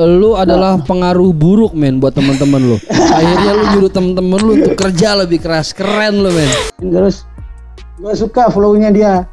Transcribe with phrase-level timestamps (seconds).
[0.00, 2.76] lu adalah pengaruh buruk men buat teman-teman lu.
[2.88, 5.76] Akhirnya lu nyuruh temen-temen lu untuk kerja lebih keras.
[5.76, 6.50] Keren lu men.
[6.80, 7.28] terus
[8.00, 9.28] gue suka flow-nya dia.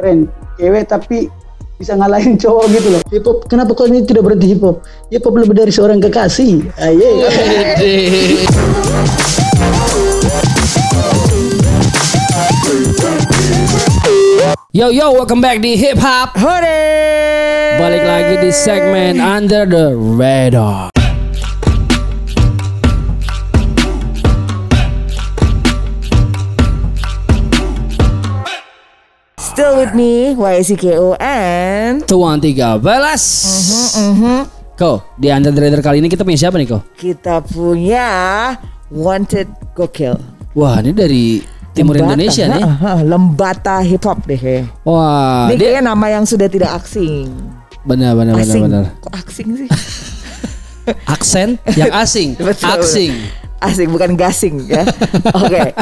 [0.00, 0.32] Keren.
[0.56, 1.28] Cewek tapi
[1.76, 3.02] bisa ngalahin cowok gitu loh.
[3.12, 6.64] Hip hop kenapa kau ini tidak berhenti hip hop hip hop lebih dari seorang kekasih.
[6.80, 7.08] Ayo
[14.70, 16.38] Yo yo, welcome back di Hip Hop.
[16.38, 17.74] Hore!
[17.74, 20.94] Balik lagi di segmen Under the Radar.
[29.42, 33.26] Still with me, YCKO and Tuan tiga belas.
[34.78, 36.78] Ko, di Under the Radar kali ini kita punya siapa nih Ko?
[36.94, 38.06] kita punya
[38.94, 40.14] Wanted Gokil.
[40.54, 42.62] Wah, ini dari timur Lembata, Indonesia nih.
[42.62, 44.66] ha, ha, Lembata hip hop deh.
[44.82, 47.30] Wah, Ini dia kayaknya nama yang sudah tidak asing.
[47.80, 48.62] benar benar benar Asing.
[48.62, 48.84] benar.
[49.00, 49.68] Kok asing sih?
[51.06, 52.66] Aksen yang asing, Betul.
[52.76, 53.12] asing.
[53.60, 54.82] Asing bukan gasing ya.
[55.30, 55.76] Oke.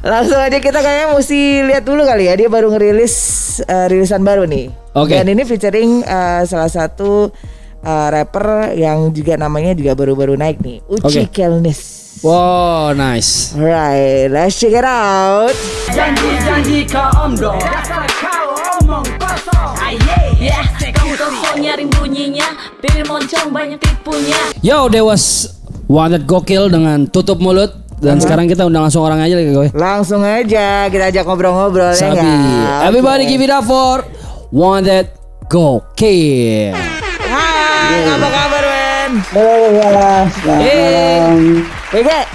[0.00, 2.34] Langsung aja kita kayaknya mesti lihat dulu kali ya.
[2.34, 3.14] Dia baru ngerilis
[3.62, 4.68] eh, rilisan baru nih.
[4.92, 5.16] Oke.
[5.16, 7.32] Dan ini featuring eh, salah satu
[7.80, 10.82] eh, rapper yang juga namanya juga baru-baru naik nih.
[10.84, 11.32] Uci Oke.
[11.32, 12.03] Kelnis.
[12.22, 13.56] Wow, nice.
[13.56, 15.50] Alright, let's check it out.
[15.90, 22.48] Janji-janji kau Dasar kau omong kosong Aye Ya Kamu telepon nyaring bunyinya
[22.82, 25.54] Bibir moncong banyak tipunya Yo, Dewas
[25.86, 29.68] Wanted Gokil dengan tutup mulut dan sekarang kita undang langsung orang aja lagi gue.
[29.72, 32.20] Langsung aja kita ajak ngobrol-ngobrol ya Sabi.
[32.20, 32.80] nggak?
[32.90, 34.04] Everybody give it up for
[34.52, 35.08] Wanted
[35.48, 36.76] Gokil.
[37.24, 39.12] Hai, apa kabar men?
[39.32, 39.88] halo ya
[40.28, 42.26] selamat Bebe,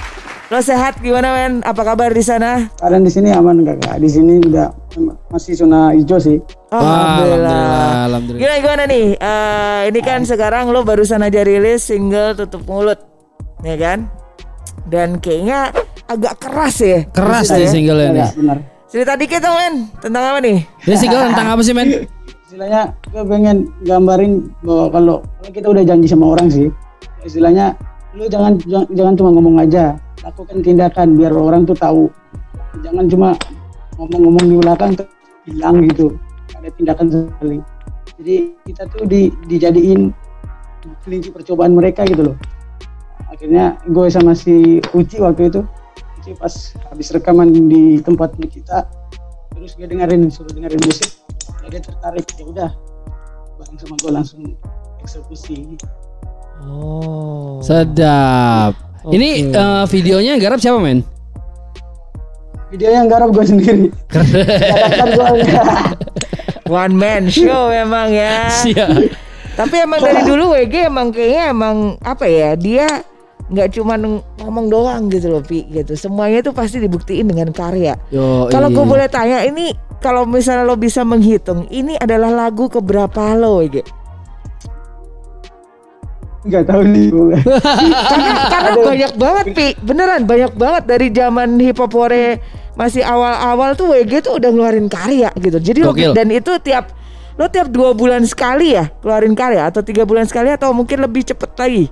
[0.55, 1.59] lo sehat gimana men?
[1.67, 2.71] Apa kabar di sana?
[2.79, 4.71] kalian di sini aman kakak di sini udah
[5.27, 6.39] masih zona hijau sih
[6.71, 8.39] Alhamdulillah, alhamdulillah.
[8.39, 9.07] Gimana gimana nih?
[9.19, 13.03] Eh, ini kan sekarang lo barusan aja rilis single tutup mulut,
[13.59, 14.07] ya kan?
[14.87, 15.75] Dan kayaknya
[16.07, 17.03] agak keras ya.
[17.11, 17.73] Keras maksudnya nih ya.
[17.75, 18.19] single ini.
[18.23, 20.57] ya benar Cerita dikit dong men, tentang apa nih?
[20.87, 22.07] Ini single tentang apa sih men?
[22.47, 26.71] istilahnya gue pengen gambarin bahwa kalau kalau kita udah janji sama orang sih
[27.21, 27.77] istilahnya
[28.19, 28.59] lu jangan
[28.91, 29.95] jangan, cuma ngomong aja.
[30.19, 32.11] Lakukan tindakan biar orang tuh tahu.
[32.83, 33.29] Jangan cuma
[33.95, 34.91] ngomong-ngomong di belakang
[35.47, 36.19] hilang gitu.
[36.59, 37.57] Ada tindakan sekali.
[38.19, 38.35] Jadi
[38.67, 40.11] kita tuh di, dijadiin
[41.07, 42.37] kelinci percobaan mereka gitu loh.
[43.31, 45.61] Akhirnya gue sama si Uci waktu itu
[46.19, 46.51] Uci pas
[46.91, 48.77] habis rekaman di tempatnya kita
[49.55, 51.23] terus dia dengerin suruh dengerin musik
[51.69, 52.25] dia tertarik.
[52.35, 52.71] Ya udah
[53.61, 54.41] bareng sama gue langsung
[55.05, 55.77] eksekusi
[56.65, 57.63] Oh.
[57.63, 58.75] Sedap.
[59.07, 61.03] Ini eh, videonya yang garap siapa men?
[62.69, 63.89] video yang garap gue sendiri
[66.69, 68.45] One man show memang ya.
[68.61, 69.09] Siap.
[69.57, 72.85] Tapi emang dari dulu WG emang kayaknya emang apa ya dia
[73.49, 73.97] nggak cuma
[74.37, 75.97] ngomong doang gitu loh Pi gitu.
[75.97, 77.97] Semuanya tuh pasti dibuktiin dengan karya.
[78.13, 78.91] Yo, Kalau gue iya.
[78.93, 83.81] boleh tanya ini kalau misalnya lo bisa menghitung ini adalah lagu keberapa lo WG?
[86.39, 87.35] Nggak tahu nih gue
[88.11, 92.39] Karena, karena banyak banget Pi, beneran banyak banget dari zaman hip hop hore
[92.79, 95.59] masih awal-awal tuh WG tuh udah ngeluarin karya gitu.
[95.59, 96.95] Jadi lo, dan itu tiap
[97.35, 101.27] lo tiap dua bulan sekali ya keluarin karya atau tiga bulan sekali atau mungkin lebih
[101.27, 101.85] cepet lagi.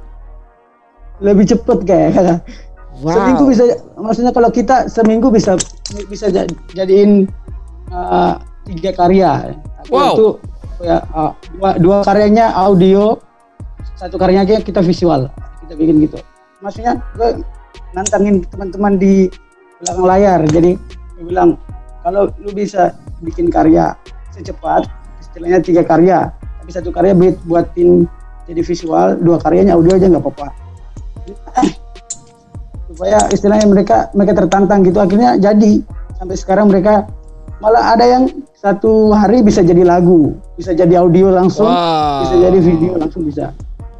[1.18, 2.46] lebih cepet kayak
[2.97, 3.13] Wow.
[3.13, 3.63] seminggu bisa
[3.94, 5.53] maksudnya kalau kita seminggu bisa
[6.09, 7.30] bisa ja- jadiin
[7.94, 9.53] uh, tiga karya
[9.94, 10.13] Wow.
[10.18, 10.28] itu
[10.81, 13.22] ya uh, dua, dua karyanya audio
[13.96, 15.31] satu karyanya kita visual
[15.64, 16.20] kita bikin gitu.
[16.59, 17.46] Maksudnya gue
[17.96, 19.31] nantangin teman-teman di
[19.80, 20.40] belakang layar.
[20.50, 20.75] Jadi
[21.18, 21.56] gue bilang
[22.03, 22.92] kalau lu bisa
[23.24, 23.94] bikin karya
[24.36, 24.86] secepat
[25.18, 26.30] istilahnya tiga karya
[26.62, 28.06] tapi satu karya buat buatin
[28.46, 30.48] jadi visual dua karyanya audio aja nggak apa-apa.
[32.92, 35.00] Supaya istilahnya mereka mereka tertantang gitu.
[35.00, 35.84] Akhirnya jadi.
[36.18, 37.06] Sampai sekarang mereka
[37.62, 38.24] malah ada yang
[38.58, 42.25] satu hari bisa jadi lagu bisa jadi audio langsung Wow.
[42.25, 43.54] bisa jadi video langsung bisa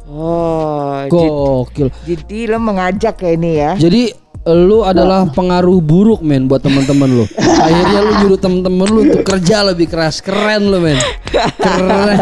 [0.08, 1.88] Oh, jadi, Gokil.
[2.08, 3.72] jadi lo mengajak ya ini ya.
[3.76, 4.02] Jadi
[4.48, 7.24] lu adalah pengaruh buruk men buat teman-teman lu.
[7.68, 10.24] Akhirnya lu nyuruh teman-teman lu untuk kerja lebih keras.
[10.24, 10.96] Keren lu men.
[11.60, 12.18] Keren.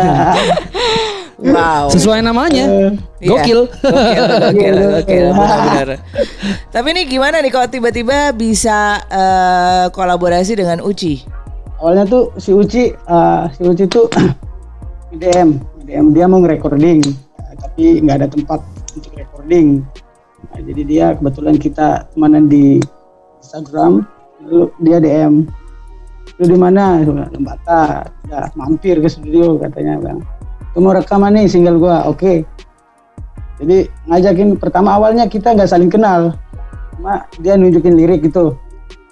[1.36, 1.92] Wow.
[1.94, 2.66] Sesuai namanya.
[3.22, 3.30] Iya.
[3.30, 3.60] Gokil.
[3.70, 5.88] Gokil, gokil, gokil, benar-benar.
[6.74, 11.36] Tapi ini gimana nih kalau tiba-tiba bisa eh, kolaborasi dengan Uci?
[11.80, 14.08] awalnya tuh si Uci uh, si Uci tuh
[15.20, 17.25] DM DM dia mau nge-recording uh,
[17.60, 18.60] tapi nggak ada tempat
[18.96, 19.82] untuk recording.
[20.52, 22.80] Nah, jadi dia kebetulan kita temanan di
[23.40, 24.04] Instagram
[24.44, 25.48] lalu dia DM
[26.36, 27.00] lu di mana?
[27.00, 30.20] Gua Lembata ya mampir ke studio katanya bang
[30.76, 32.04] "Gua mau rekaman nih single gua.
[32.04, 32.44] Oke.
[33.56, 36.36] Jadi ngajakin pertama awalnya kita nggak saling kenal
[36.96, 38.56] cuma dia nunjukin lirik gitu.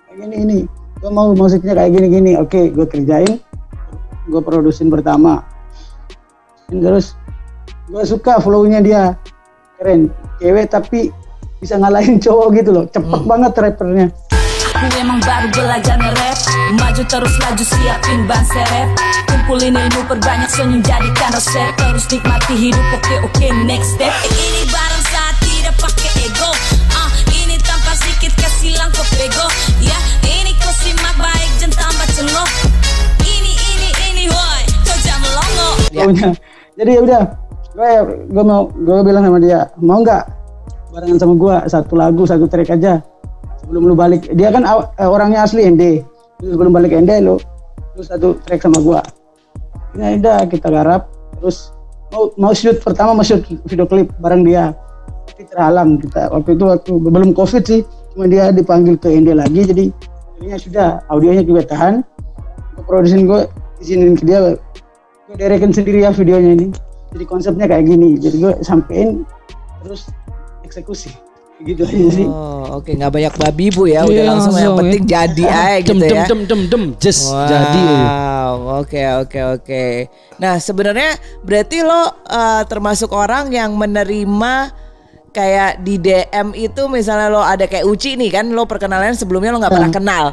[0.08, 0.58] Kayak gini ini
[1.00, 2.32] gue mau musiknya kayak gini gini.
[2.36, 3.40] Oke gue kerjain
[4.28, 5.44] gue produsin pertama.
[6.68, 7.16] Terus
[7.88, 9.16] gue suka flownya dia.
[9.76, 10.08] Keren.
[10.40, 11.10] Cewek tapi
[11.58, 12.84] bisa ngalahin cowok gitu loh.
[12.88, 14.06] Cepet banget rappernya.
[14.74, 16.38] Aku emang baru belajar nge-rap.
[16.74, 18.88] Maju terus laju siapin ban serep.
[19.30, 21.70] Kumpulin ilmu perbanyak senyum jadikan resep.
[21.78, 24.10] Terus nikmati hidup oke oke next step.
[24.10, 26.50] Eh, Ini barang saat tidak pakai ego.
[26.92, 29.46] Ah, Ini tanpa sedikit kasih langkah bego.
[29.78, 29.96] Ya
[30.26, 32.50] ini kau simak baik jangan tambah cengok.
[33.22, 36.30] Ini ini ini woi kau jangan melongo flownya.
[36.74, 37.22] Jadi ya udah
[37.74, 37.90] gue
[38.30, 40.24] gue mau gue bilang sama dia mau nggak
[40.94, 43.02] barengan sama gue satu lagu satu track aja.
[43.64, 46.04] Sebelum lu balik dia kan eh, orangnya asli ND
[46.38, 47.36] Terus sebelum balik ND lu
[47.98, 49.00] lu satu track sama gue
[49.94, 51.06] ya udah kita garap
[51.38, 51.70] terus
[52.10, 54.70] mau mau shoot pertama mau shoot video klip bareng dia.
[55.24, 57.80] Tapi terhalang kita waktu itu waktu belum covid sih
[58.14, 59.84] cuma dia dipanggil ke ND lagi jadi
[60.38, 62.06] akhirnya sudah audionya juga tahan.
[62.78, 63.50] Gue produsin gue
[63.82, 66.66] izinin ke dia gue direkin sendiri ya videonya ini
[67.14, 69.22] jadi konsepnya kayak gini jadi gue sampein
[69.80, 70.10] terus
[70.62, 71.14] eksekusi
[71.62, 74.78] gitu aja sih Oh, oke nggak banyak babi bu ya, udah Iya, langsung yang langsung,
[74.82, 75.10] penting ya.
[75.22, 76.24] jadi aja dem gitu dem ya.
[76.26, 78.44] dem dem dem just Wow, jadi aja.
[78.74, 79.84] oke oke oke.
[80.36, 84.54] Nah sebenarnya berarti lo uh, termasuk orang yang menerima
[85.30, 89.58] kayak di DM itu misalnya lo ada kayak Uci nih kan lo perkenalan sebelumnya lo
[89.58, 90.24] nggak pernah kenal,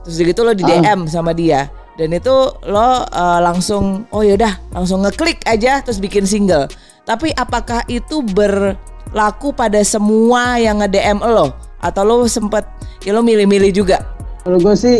[0.00, 2.34] terus gitu lo di DM sama dia dan itu
[2.68, 6.68] lo uh, langsung oh yaudah langsung ngeklik aja terus bikin single.
[7.08, 11.56] Tapi apakah itu berlaku pada semua yang nge DM lo?
[11.80, 12.68] Atau lo sempet
[13.04, 14.16] ya lo milih-milih juga?
[14.46, 14.96] kalau gue sih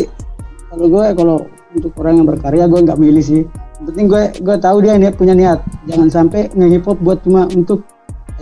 [0.67, 1.37] kalau gue kalau
[1.71, 3.41] untuk orang yang berkarya gue nggak milih sih.
[3.79, 5.63] Yang penting gue gue tahu dia niat punya niat.
[5.87, 7.87] Jangan sampai nge hop buat cuma untuk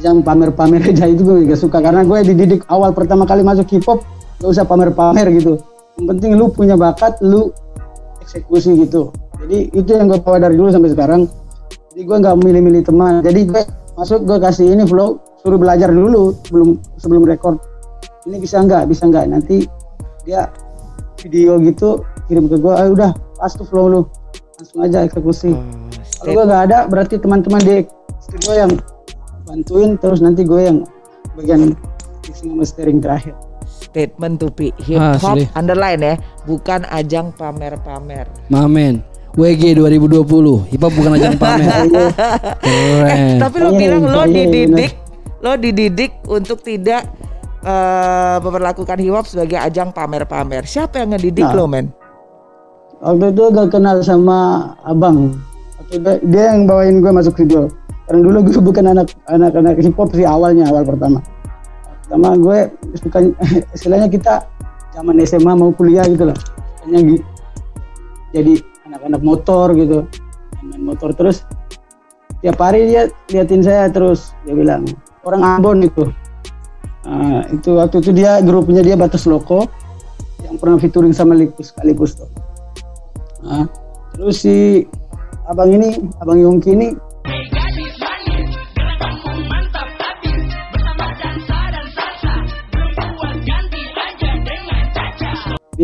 [0.02, 1.78] yang pamer-pamer aja itu gue gak suka.
[1.78, 4.02] Karena gue dididik awal pertama kali masuk hip hop
[4.42, 5.62] gak usah pamer-pamer gitu.
[6.02, 7.54] Yang penting lu punya bakat lu
[8.26, 9.14] eksekusi gitu.
[9.46, 11.30] Jadi itu yang gue bawa dari dulu sampai sekarang.
[11.94, 13.22] Jadi gue nggak milih-milih teman.
[13.22, 13.62] Jadi gue
[13.96, 17.62] masuk gue kasih ini flow suruh belajar dulu sebelum sebelum record.
[18.26, 18.90] Ini bisa nggak?
[18.90, 19.26] Bisa nggak?
[19.30, 19.70] Nanti
[20.26, 20.50] dia
[21.22, 24.02] video gitu kirim ke gue ah udah pas tuh flow lu.
[24.58, 25.54] Langsung aja eksekusi.
[26.20, 27.78] Kalau gue nggak ada berarti teman-teman di
[28.26, 28.72] studio yang
[29.46, 30.82] bantuin terus nanti gue yang
[31.38, 31.78] bagian
[32.26, 33.38] mixing sama mastering terakhir
[33.96, 35.48] statement tuh Pi hip hop Asli.
[35.56, 36.14] underline ya
[36.44, 39.00] bukan ajang pamer-pamer Mamen.
[39.36, 40.72] WG 2020.
[40.72, 41.68] Hip hop bukan ajang pamer.
[42.64, 43.36] Keren.
[43.40, 44.92] tapi lo bilang lo dididik
[45.40, 47.08] lo dididik untuk tidak
[47.62, 51.56] eh, memperlakukan hip hop sebagai ajang pamer-pamer siapa yang ngedidik Nah.
[51.56, 51.88] lo men
[53.00, 54.40] waktu itu gue kenal sama
[54.84, 55.36] abang
[56.24, 57.68] dia yang bawain gue masuk video
[58.08, 61.20] karena dulu gue bukan anak anak anak hip hop sih awalnya awal pertama
[62.06, 62.60] pertama gue
[63.02, 63.18] suka
[63.76, 64.46] istilahnya kita
[64.94, 66.38] zaman SMA mau kuliah gitu loh.
[66.86, 67.26] Gi-
[68.30, 68.54] jadi
[68.86, 70.06] anak-anak motor gitu.
[70.62, 71.42] Main motor terus
[72.46, 74.38] tiap hari dia liatin saya terus.
[74.46, 74.86] Dia bilang
[75.26, 76.14] orang Ambon itu.
[77.06, 79.70] Nah, itu waktu itu dia grupnya dia Batas Loko
[80.46, 82.30] yang pernah featuring sama Likus sekaligus tuh.
[83.46, 83.70] Nah,
[84.18, 84.86] terus si
[85.46, 86.88] abang ini, abang Yongki ini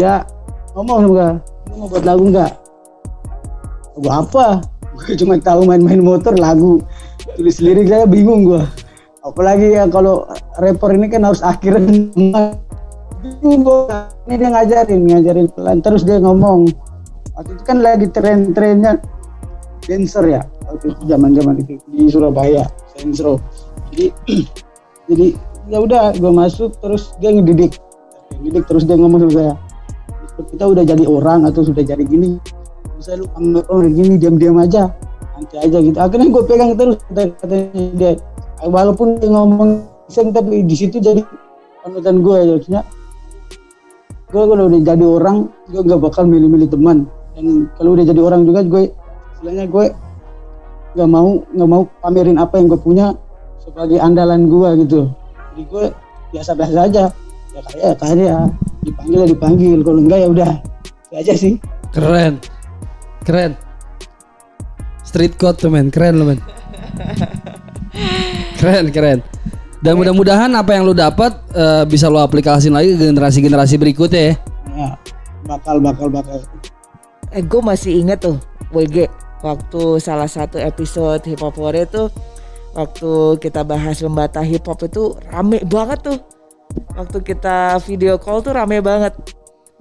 [0.02, 0.26] dia
[0.74, 1.30] ngomong sama gue,
[1.70, 2.52] lu mau buat lagu nggak?
[3.94, 4.46] Lagu apa?
[4.98, 6.82] Gue cuma tahu main-main motor lagu,
[7.38, 8.66] tulis lirik saya bingung gue.
[9.22, 10.26] Apalagi ya kalau
[10.58, 12.10] rapper ini kan harus akhiran
[13.22, 13.98] bingung gue.
[14.26, 15.78] Ini dia ngajarin, ngajarin pelan.
[15.86, 16.66] Terus dia ngomong,
[17.38, 18.98] waktu itu kan lagi tren-trennya
[19.86, 23.42] dancer ya waktu itu zaman-zaman itu di Surabaya Sensro
[23.92, 24.14] jadi
[25.10, 25.28] jadi
[25.70, 27.82] ya udah gue masuk terus dia ngedidik
[28.38, 29.54] ngedidik terus dia ngomong sama saya
[30.48, 32.42] kita udah jadi orang atau sudah jadi gini
[33.02, 33.26] bisa lu
[33.70, 34.94] orang gini diam-diam aja.
[35.34, 35.98] Nanti aja gitu.
[35.98, 37.66] Akhirnya gue pegang terus kata katanya
[37.98, 38.12] dia.
[38.62, 41.26] Walaupun dia ngomong iseng tapi di situ jadi
[41.82, 42.82] panutan gue ya maksudnya.
[44.30, 47.10] Gue kalau udah jadi orang gue gak bakal milih-milih teman.
[47.34, 48.84] Dan kalau udah jadi orang juga gue
[49.34, 49.86] istilahnya gue
[50.92, 53.16] nggak mau nggak mau pamerin apa yang gue punya
[53.58, 55.10] sebagai andalan gue gitu.
[55.56, 55.86] Jadi gue
[56.38, 57.04] biasa-biasa aja
[57.52, 58.36] ya karya ya karya
[58.82, 60.52] dipanggil ya dipanggil kalau enggak ya udah
[61.12, 61.54] itu aja sih
[61.92, 62.40] Keren.
[63.28, 63.52] Keren.
[65.04, 66.40] Street code tuh men, keren lo men.
[68.56, 69.20] Keren, keren.
[69.84, 74.36] Dan mudah-mudahan apa yang lu dapat eh, bisa lo aplikasiin lagi ke generasi-generasi berikutnya ya.
[74.78, 74.90] ya
[75.50, 76.38] bakal bakal bakal
[77.34, 78.38] eh gue masih inget tuh
[78.70, 79.10] WG
[79.42, 82.08] waktu salah satu episode hip hop Warrior tuh
[82.78, 86.18] waktu kita bahas lembata hip hop itu rame banget tuh.
[86.96, 89.16] Waktu kita video call tuh rame banget.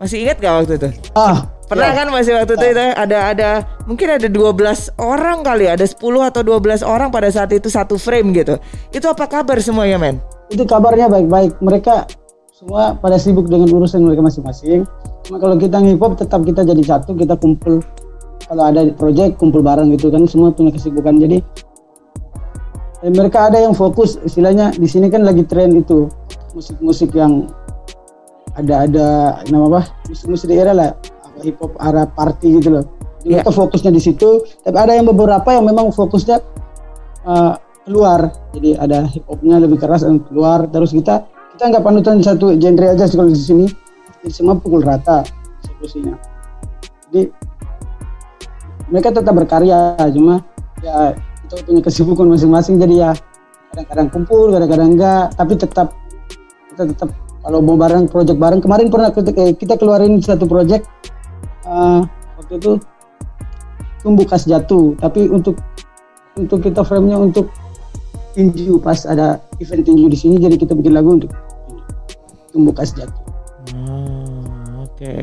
[0.01, 0.89] Masih ingat gak waktu itu?
[1.13, 3.49] Ah, Pernah kan masih waktu itu, itu ada ada
[3.87, 8.35] mungkin ada 12 orang kali, ada 10 atau 12 orang pada saat itu satu frame
[8.35, 8.59] gitu.
[8.91, 10.19] Itu apa kabar semuanya, men?
[10.51, 11.63] itu kabarnya baik-baik.
[11.63, 12.11] Mereka
[12.51, 14.85] semua pada sibuk dengan urusan mereka masing-masing.
[15.25, 17.81] Cuma kalau kita hip hop tetap kita jadi satu, kita kumpul.
[18.51, 21.23] Kalau ada project kumpul bareng gitu kan semua punya kesibukan.
[21.23, 21.39] Jadi
[23.07, 26.11] eh, mereka ada yang fokus istilahnya di sini kan lagi tren itu
[26.57, 27.47] musik-musik yang
[28.59, 29.07] ada ada
[29.49, 30.91] nama apa musik-musik daerah lah
[31.41, 32.85] hip hop arah party gitu loh.
[33.21, 33.45] Jadi Iya.
[33.45, 34.41] Mereka fokusnya di situ.
[34.65, 36.41] Tapi ada yang beberapa yang memang fokusnya
[37.29, 37.53] uh,
[37.85, 41.25] keluar jadi ada hip hopnya lebih keras dan keluar terus kita
[41.57, 43.67] kita nggak panutan satu genre aja sih kalau di sini
[44.23, 45.25] jadi semua pukul rata
[45.65, 46.15] eksekusinya
[47.11, 47.33] jadi
[48.93, 50.45] mereka tetap berkarya cuma
[50.85, 51.17] ya
[51.49, 53.11] kita punya kesibukan masing-masing jadi ya
[53.73, 55.89] kadang-kadang kumpul kadang-kadang enggak tapi tetap
[56.81, 57.13] kita tetap
[57.45, 60.89] kalau mau bareng project bareng kemarin pernah kita, kita keluarin satu project
[61.69, 62.01] uh,
[62.41, 62.73] waktu itu
[64.01, 65.61] tumbuh kas jatuh tapi untuk
[66.41, 67.53] untuk kita frame-nya untuk
[68.33, 71.29] tinju pas ada event tinju di sini jadi kita bikin lagu untuk
[72.49, 73.21] tumbuh kas jatuh.
[73.77, 75.15] Hmm, oke.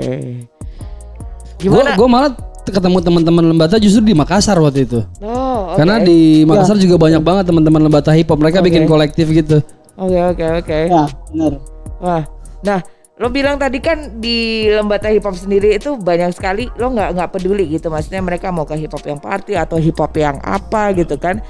[1.57, 1.97] Gue Gimana?
[1.97, 2.31] gue malah
[2.69, 4.99] ketemu teman-teman Lembata justru di Makassar waktu itu.
[5.25, 5.81] Oh, oke.
[5.81, 8.37] Karena di Makassar juga banyak banget teman-teman Lembata hip hop.
[8.37, 9.63] Mereka bikin kolektif gitu.
[9.97, 10.79] Oke, oke, oke.
[10.93, 11.53] Ya benar.
[11.97, 12.23] Wah,
[12.61, 12.79] nah
[13.17, 17.29] lo bilang tadi kan di Lembata Hip Hop sendiri itu banyak sekali lo nggak nggak
[17.33, 20.93] peduli gitu, maksudnya mereka mau ke hip hop yang party atau hip hop yang apa
[20.93, 21.41] gitu kan?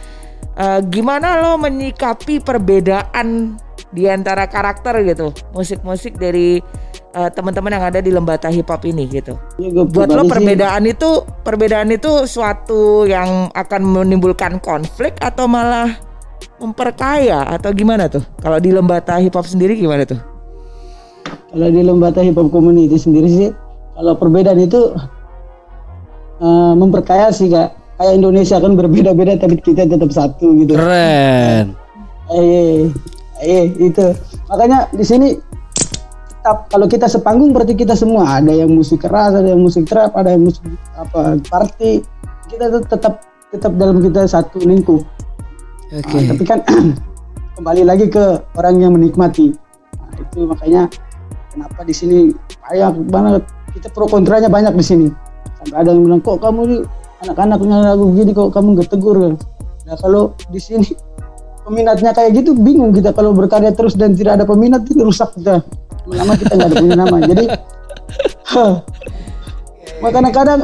[0.57, 3.59] Eh, gimana lo menyikapi perbedaan
[3.91, 6.63] di antara karakter gitu, musik-musik dari
[7.13, 9.35] eh, teman-teman yang ada di Lembata Hip Hop ini gitu?
[9.59, 16.06] Ya, Buat lo sih, perbedaan itu perbedaan itu suatu yang akan menimbulkan konflik atau malah
[16.57, 18.25] memperkaya atau gimana tuh?
[18.41, 20.37] Kalau di Lembata Hip Hop sendiri gimana tuh?
[21.51, 23.49] kalau di Lembata Hip Hop Community sendiri sih
[23.97, 24.93] kalau perbedaan itu
[26.43, 27.73] eh, memperkaya sih kak.
[27.97, 30.77] Kayak Indonesia kan berbeda-beda tapi kita tetap satu gitu.
[30.77, 31.73] Keren.
[32.29, 32.93] Eh,
[33.41, 34.13] eh itu
[34.45, 35.33] makanya di sini
[36.29, 40.13] tetap kalau kita sepanggung berarti kita semua ada yang musik keras ada yang musik trap
[40.13, 42.05] ada yang musik apa party
[42.47, 45.01] kita tetap tetap dalam kita satu lingkup
[45.88, 46.20] Oke.
[46.20, 46.60] Nah, tapi kan
[47.56, 49.56] kembali lagi ke orang yang menikmati.
[49.96, 50.91] Nah, itu makanya
[51.56, 52.17] kenapa di sini
[52.67, 53.44] banyak banget.
[53.72, 55.08] Kita pro kontranya banyak di sini.
[55.63, 56.77] Sampai ada yang bilang kok kamu ini
[57.24, 59.15] anak-anaknya lagu gini kok kamu nggak tegur?
[59.17, 59.36] Kan
[59.88, 60.91] nah kalau di sini
[61.63, 65.63] peminatnya kayak gitu bingung kita kalau berkarya terus dan tidak ada peminat itu rusak kita.
[66.08, 67.17] Lama kita nggak ada punya nama.
[67.32, 67.46] Jadi
[70.03, 70.62] makanya kadang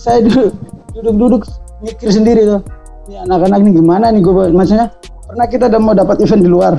[0.00, 0.56] saya duduk
[0.96, 1.42] duduk-duduk
[1.84, 2.60] mikir sendiri tuh
[3.08, 4.94] ini anak-anak ini gimana nih gue maksudnya
[5.26, 6.74] pernah kita udah mau dapat event di luar?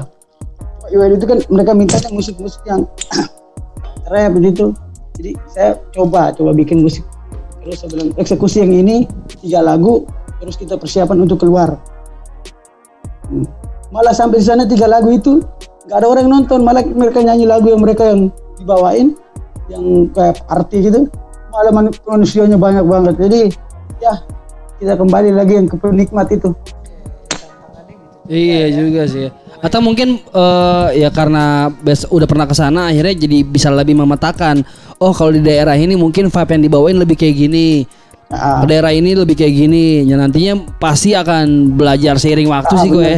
[0.94, 2.86] Iwan itu kan mereka mintanya musik-musik yang
[4.13, 4.75] rap gitu
[5.18, 7.06] jadi saya coba coba bikin musik.
[7.62, 9.06] Terus saya bilang eksekusi yang ini
[9.39, 10.03] tiga lagu
[10.42, 11.77] terus kita persiapan untuk keluar.
[13.24, 13.48] Hmm.
[13.96, 15.39] malah sampai di sana tiga lagu itu
[15.88, 16.60] nggak ada orang yang nonton.
[16.65, 19.15] Malah mereka nyanyi lagu yang mereka yang dibawain
[19.70, 21.08] yang kayak arti gitu.
[21.53, 23.15] Malah man- manusianya banyak banget.
[23.22, 23.42] Jadi
[24.01, 24.18] ya
[24.84, 26.52] kita kembali lagi yang ke penikmat itu
[28.24, 29.28] Iya juga sih.
[29.60, 34.63] Atau mungkin eh, ya karena bes udah pernah ke sana akhirnya jadi bisa lebih memetakan.
[35.04, 37.84] Oh kalau di daerah ini mungkin vibe yang dibawain lebih kayak gini.
[38.32, 38.63] Ah.
[38.63, 40.08] Ke daerah ini lebih kayak gini.
[40.08, 43.12] Ya nantinya pasti akan belajar seiring waktu Ah, sih gue.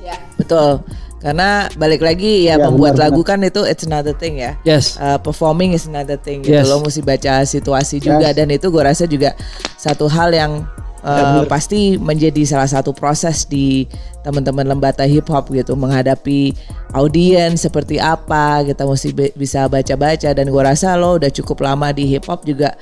[0.00, 0.80] Ya, betul.
[1.22, 4.58] Karena balik lagi ya, Ya, membuat benar, lagu kan itu it's another thing ya.
[4.66, 4.98] Yes.
[4.98, 6.56] Uh, performing is another thing gitu.
[6.56, 6.66] Yes.
[6.66, 9.36] Lo mesti baca situasi juga dan itu gue rasa juga
[9.78, 10.66] satu hal yang
[11.02, 13.84] uh, pasti menjadi salah satu proses di
[14.22, 16.54] teman-teman lembata hip hop gitu menghadapi
[16.94, 21.90] audiens seperti apa kita mesti be- bisa baca-baca dan gue rasa lo udah cukup lama
[21.90, 22.74] di hip hop juga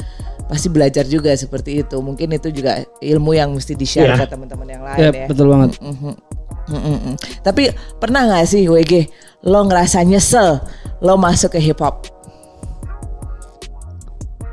[0.46, 4.66] pasti belajar juga seperti itu mungkin itu juga ilmu yang mesti di share ke teman-teman
[4.68, 5.70] yang lain Yep, ya betul banget.
[5.78, 6.12] Mhm.
[6.70, 7.14] Mm-mm.
[7.42, 9.10] Tapi pernah nggak sih WG
[9.42, 10.62] lo ngerasa nyesel
[11.02, 12.06] lo masuk ke hip hop?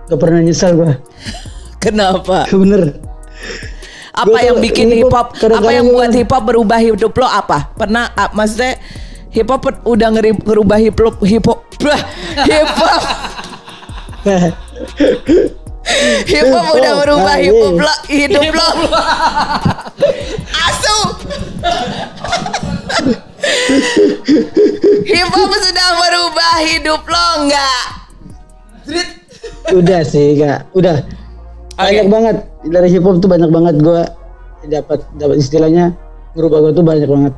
[0.07, 0.95] gak pernah nyesal gua
[1.83, 2.47] Kenapa?
[2.49, 2.95] bener
[4.17, 7.69] Apa yang bikin hip hip hop Apa yang buat hip hop berubah hidup lo apa?
[7.77, 8.09] Pernah?
[8.17, 8.81] ah, maksudnya
[9.29, 11.59] hip hop udah ngeri- ngerubah hip hop hip hop
[12.49, 13.01] hip hop
[16.25, 17.85] hip hop udah merubah ah, hip hop iya.
[17.85, 18.69] lo hidup lo.
[20.65, 20.97] Asu.
[25.05, 27.85] hip hop sudah merubah hidup lo enggak?
[29.67, 31.03] udah sih kak udah
[31.77, 34.09] banyak banget dari hip hop tuh banyak banget gua
[34.67, 35.93] dapat dapat istilahnya
[36.33, 37.33] merubah gue tuh banyak banget.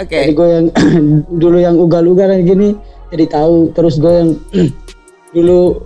[0.00, 0.18] Oke.
[0.24, 0.66] Jadi gue yang
[1.42, 2.74] dulu yang ugal-ugal kayak gini
[3.12, 4.30] jadi tahu terus gue yang
[5.36, 5.84] dulu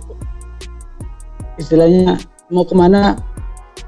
[1.59, 2.15] istilahnya
[2.47, 3.19] mau ke mana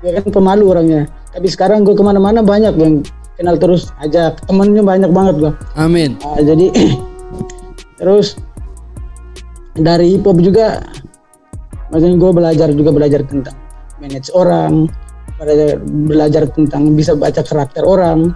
[0.03, 2.99] gue kan pemalu orangnya tapi sekarang gue ke mana-mana banyak yang
[3.39, 6.19] kenal terus ajak temennya banyak banget gue Amin.
[6.27, 6.67] Ah, jadi
[7.99, 8.35] terus
[9.79, 10.83] dari hip hop juga
[11.89, 13.55] maksudnya gue belajar juga belajar tentang
[13.99, 14.87] manage orang
[15.39, 18.35] belajar, belajar tentang bisa baca karakter orang.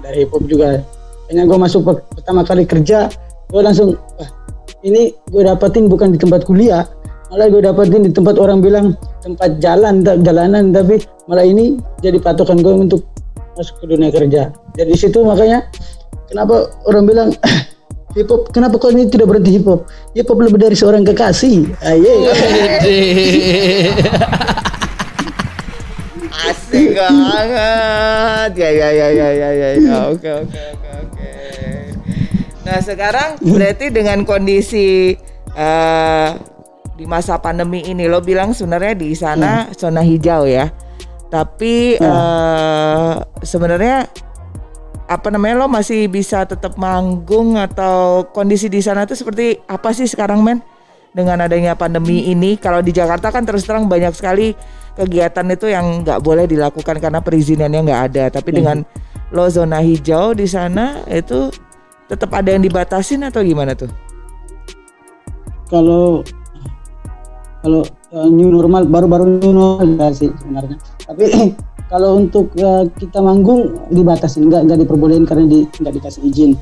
[0.00, 0.80] Dari hip hop juga.
[1.28, 3.06] Kayaknya gue masuk pe- pertama kali kerja
[3.50, 4.30] gue langsung wah
[4.86, 6.86] ini gue dapetin bukan di tempat kuliah
[7.30, 10.98] malah gue dapetin di tempat orang bilang tempat jalan jalanan tapi
[11.30, 13.06] malah ini jadi patokan gue untuk
[13.54, 14.50] masuk ke dunia kerja.
[14.74, 15.62] Jadi situ makanya
[16.26, 17.28] kenapa orang bilang
[18.18, 19.86] hip hop kenapa kau ini tidak berhenti hip hop
[20.18, 21.70] hip hop lebih dari seorang kekasih.
[21.82, 22.14] Ah, iya.
[22.34, 23.94] Asik
[26.70, 28.50] banget.
[28.56, 29.68] Ya ya ya ya ya ya.
[29.76, 29.96] ya.
[30.10, 31.32] Oke oke oke oke.
[32.66, 35.18] Nah sekarang berarti dengan kondisi
[35.58, 36.30] eh
[36.94, 40.70] di masa pandemi ini lo bilang sebenarnya di sana zona hijau ya.
[41.30, 43.12] Tapi eh
[43.42, 44.06] sebenarnya
[45.10, 50.06] apa namanya lo masih bisa tetap manggung atau kondisi di sana tuh seperti apa sih
[50.06, 50.62] sekarang men?
[51.10, 54.54] Dengan adanya pandemi ini, kalau di Jakarta kan terus terang banyak sekali
[55.00, 58.24] kegiatan itu yang nggak boleh dilakukan karena perizinannya nggak ada.
[58.28, 58.84] Tapi dengan
[59.32, 61.48] lo zona hijau di sana itu
[62.12, 63.88] tetap ada yang dibatasin atau gimana tuh?
[65.70, 66.26] kalau
[67.62, 70.76] kalau uh, new normal baru-baru new normal ya sih sebenarnya.
[71.06, 71.24] Tapi
[71.92, 74.50] kalau untuk uh, kita manggung dibatasin.
[74.50, 76.52] Nggak nggak diperbolehin karena di, nggak dikasih izin.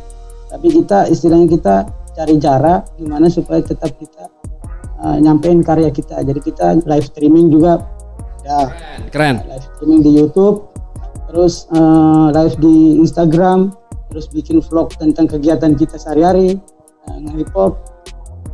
[0.53, 1.75] Tapi kita istilahnya kita
[2.15, 4.29] cari cara gimana supaya tetap kita
[5.01, 6.21] uh, nyampein karya kita.
[6.21, 7.81] Jadi kita live streaming juga
[8.49, 8.61] ya
[9.13, 9.45] Keren.
[9.45, 10.57] live streaming di YouTube,
[11.29, 13.77] terus eh, live di Instagram,
[14.09, 16.57] terus bikin vlog tentang kegiatan kita sehari-hari,
[17.13, 17.77] uh, hip hop.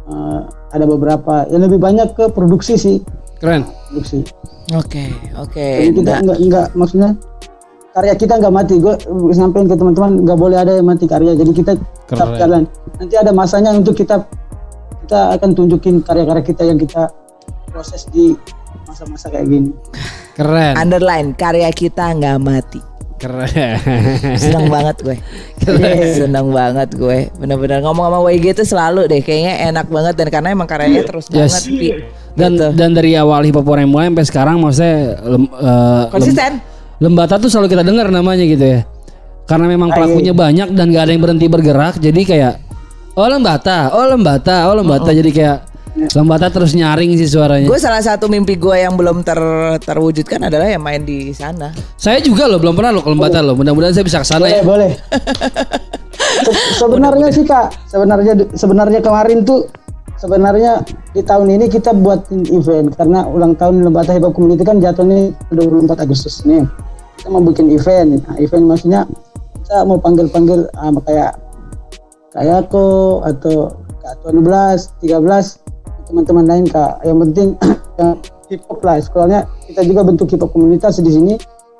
[0.04, 0.40] Eh,
[0.74, 2.96] ada beberapa, yang lebih banyak ke produksi sih,
[3.38, 3.64] Keren.
[3.88, 4.26] produksi.
[4.74, 5.60] Oke oke.
[5.60, 7.10] Jadi kita Nah, nggak nggak maksudnya
[7.92, 8.74] karya kita nggak mati.
[8.80, 8.96] Gue
[9.30, 11.36] sampein ke teman-teman nggak boleh ada yang mati karya.
[11.36, 11.72] Jadi kita
[12.08, 12.40] tetap Keren.
[12.40, 12.62] jalan.
[12.96, 14.24] Nanti ada masanya untuk kita
[15.04, 17.12] kita akan tunjukin karya-karya kita yang kita
[17.68, 18.32] proses di
[18.94, 19.70] masa-masa kayak gini.
[20.34, 20.74] Keren.
[20.78, 22.78] underline karya kita nggak mati.
[23.14, 23.78] Keren.
[24.36, 25.16] Seneng banget gue.
[26.14, 27.30] Seneng banget gue.
[27.34, 29.18] Bener-bener ngomong sama WG itu selalu deh.
[29.18, 31.50] Kayaknya enak banget dan karena emang karyanya terus Yes.
[31.50, 31.62] banget.
[31.72, 31.88] Pi.
[32.34, 32.66] Dan Gitu.
[32.74, 36.52] dan dari awal hip hop orang mulai sampai sekarang maksudnya lem, eh, lem- konsisten.
[36.98, 38.80] Lembata tuh selalu kita dengar namanya gitu ya.
[39.44, 42.54] Karena memang Ah, iya, pelakunya banyak dan gak ada yang berhenti bergerak, jadi kayak
[43.12, 45.58] oh lembata, oh lembata, oh lembata, jadi kayak
[45.94, 47.70] lembata terus nyaring sih suaranya.
[47.70, 49.38] Gue salah satu mimpi gue yang belum ter
[49.82, 51.70] terwujudkan adalah yang main di sana.
[51.94, 53.54] Saya juga loh belum pernah loh ke lembata loh.
[53.54, 54.62] Mudah-mudahan saya bisa ke sana boleh ya.
[54.66, 54.90] boleh
[56.44, 59.70] Se- sebenarnya sih kak sebenarnya sebenarnya kemarin tuh
[60.18, 60.82] sebenarnya
[61.14, 65.30] di tahun ini kita buatin event karena ulang tahun Lembata Hip Hop Community kan jatuhnya
[65.54, 66.66] 24 Agustus nih
[67.18, 69.00] kita mau bikin event nah, event maksudnya
[69.62, 71.32] kita mau panggil-panggil ah, kayak
[72.34, 74.42] kayak aku atau kak 12
[75.06, 75.63] 13
[76.04, 77.48] teman-teman lain kak yang penting
[78.00, 78.12] yang
[78.48, 81.34] hip hop lah sekolahnya kita juga bentuk hip hop komunitas di sini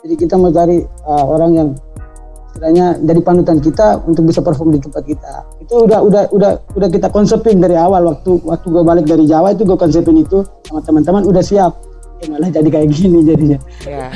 [0.05, 1.69] jadi kita mau cari ah, orang yang
[2.55, 6.89] istilahnya dari panutan kita untuk bisa perform di tempat kita itu udah udah udah udah
[6.89, 10.79] kita konsepin dari awal waktu waktu gue balik dari Jawa itu gue konsepin itu sama
[10.81, 11.75] teman-teman udah siap
[12.23, 14.07] eh malah jadi kayak gini jadinya Ya.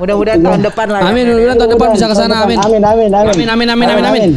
[0.00, 1.00] Mudah-mudahan tahun depan lah.
[1.04, 2.34] ya, Amin, mudah-mudahan tahun depan bisa ke sana.
[2.40, 2.56] Amin.
[2.56, 2.72] depan.
[2.72, 4.30] amin amin amin Amin, amin, amin, amin, amin.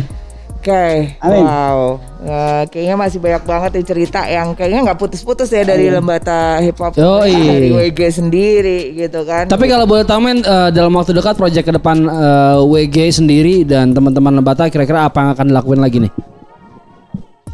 [0.59, 1.41] Oke, Amin.
[1.47, 6.62] wow, Eh, kayaknya masih banyak banget nih cerita yang kayaknya nggak putus-putus ya dari lembata
[6.62, 9.49] hip hop dari WG sendiri gitu kan.
[9.49, 13.65] Tapi kalau boleh tahu men eh, dalam waktu dekat proyek ke depan eh, WG sendiri
[13.65, 16.13] dan teman-teman lembata kira-kira apa yang akan dilakuin lagi nih?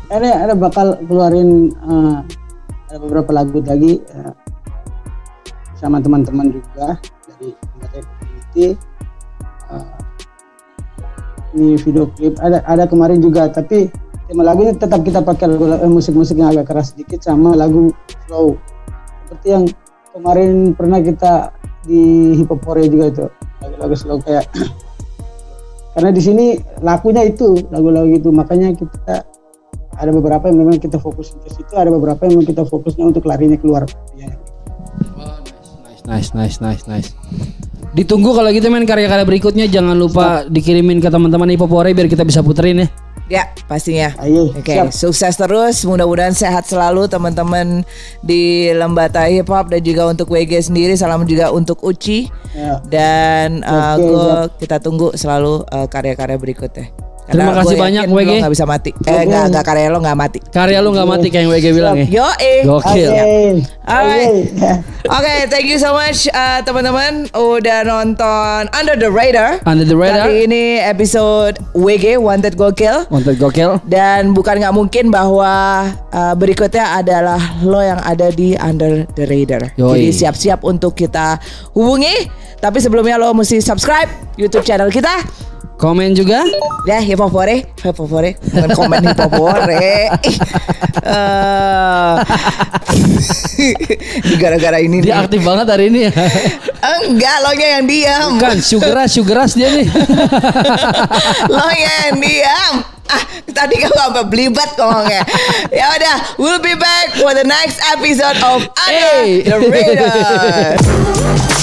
[0.08, 2.18] ini ada bakal keluarin eh,
[2.92, 4.34] ada beberapa lagu lagi eh,
[5.80, 8.68] sama teman-teman juga dari Lembata Community
[9.68, 9.86] Eh,
[11.56, 13.92] ini video klip ada ada kemarin juga tapi
[14.28, 17.96] tema lagunya tetap kita pakai lagu eh, musik-musik yang agak keras sedikit sama lagu
[18.28, 18.60] slow
[19.24, 19.64] seperti yang
[20.12, 21.56] kemarin pernah kita
[21.88, 23.26] di hip hop Korea juga itu
[23.64, 24.52] lagu-lagu slow kayak
[25.96, 26.46] karena di sini
[26.84, 29.24] lakunya itu lagu-lagu itu makanya kita
[29.98, 33.24] ada beberapa yang memang kita fokus ke situ ada beberapa yang memang kita fokusnya untuk
[33.26, 33.88] larinya keluar
[34.20, 34.34] Ya.
[36.08, 37.12] Nice, nice, nice, nice.
[37.92, 42.40] Ditunggu kalau gitu men karya-karya berikutnya jangan lupa dikirimin ke teman-teman Hipopore biar kita bisa
[42.40, 42.88] puterin ya.
[43.28, 44.16] Ya, pastinya.
[44.24, 44.92] Ayo, Oke, siap.
[44.96, 45.84] sukses terus.
[45.84, 47.84] Mudah-mudahan sehat selalu teman-teman
[48.24, 50.96] di Lembata Hip Hop dan juga untuk WG sendiri.
[50.96, 52.32] Salam juga untuk Uci.
[52.56, 52.80] Ya.
[52.88, 54.64] Dan uh, siap.
[54.64, 57.07] kita tunggu selalu uh, karya-karya berikutnya.
[57.28, 58.30] Terima kasih banyak, WG.
[58.40, 58.92] Lo gak bisa mati.
[59.04, 60.40] Eh, nggak, nggak karya lo gak mati.
[60.48, 62.08] Karya lu nggak mati kayak yang WG bilang ya.
[62.08, 62.64] Yo eh.
[62.64, 63.10] Gokil.
[63.12, 63.24] Oke.
[63.84, 64.48] Alright.
[64.56, 64.72] Oke.
[65.18, 69.60] Oke, thank you so much uh, teman-teman udah nonton Under the Radar.
[69.64, 70.28] Under the Radar.
[70.28, 73.08] Kali ini episode WG Wanted Gokil.
[73.08, 73.80] Wanted gokil.
[73.88, 79.72] Dan bukan nggak mungkin bahwa uh, berikutnya adalah lo yang ada di Under the Radar.
[79.80, 79.96] Yoi.
[79.96, 81.40] Jadi siap-siap untuk kita
[81.72, 82.28] hubungi.
[82.60, 85.24] Tapi sebelumnya lo mesti subscribe YouTube channel kita.
[85.78, 86.42] Komen juga.
[86.90, 90.10] Ya, hipopore, hipopore, bukan komen hipopore.
[90.26, 90.38] Ih,
[91.06, 92.14] eh,
[94.42, 95.14] Gara-gara ini nih.
[95.14, 96.12] Dia aktif banget hari ini ya.
[96.82, 98.30] Enggak, lo yang diam.
[98.42, 99.86] Kan sugar rush, sugar rush dia nih.
[101.54, 102.74] lo yang diam.
[103.08, 105.22] Ah, tadi kamu apa belibet ngomongnya.
[105.70, 109.46] Ya udah, we'll be back for the next episode of Under Hey.
[109.46, 110.74] the Radar.